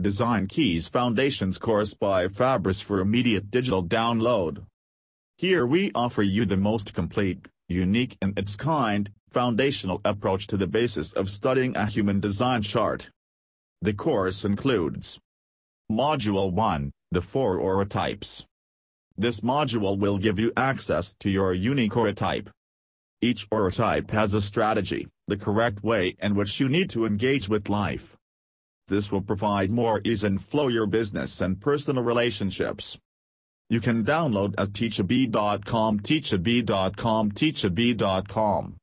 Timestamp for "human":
11.86-12.20